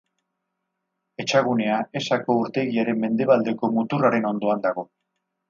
Etxagunea, 1.23 1.75
Esako 2.01 2.39
urtegiaren 2.45 2.99
mendebaldeko 3.05 3.71
muturraren 3.77 4.29
ondoan 4.33 4.67
dago. 4.67 4.89